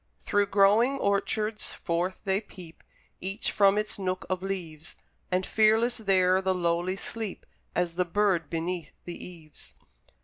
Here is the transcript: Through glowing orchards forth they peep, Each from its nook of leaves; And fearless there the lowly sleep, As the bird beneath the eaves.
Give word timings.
Through 0.23 0.47
glowing 0.47 0.97
orchards 0.97 1.73
forth 1.73 2.21
they 2.23 2.41
peep, 2.41 2.83
Each 3.19 3.51
from 3.51 3.77
its 3.77 3.99
nook 3.99 4.25
of 4.31 4.41
leaves; 4.41 4.95
And 5.31 5.45
fearless 5.45 5.97
there 5.97 6.41
the 6.41 6.55
lowly 6.55 6.95
sleep, 6.95 7.45
As 7.75 7.93
the 7.93 8.03
bird 8.05 8.49
beneath 8.49 8.93
the 9.05 9.23
eaves. 9.23 9.75